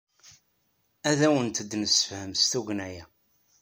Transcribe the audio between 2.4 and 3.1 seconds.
tugna-a.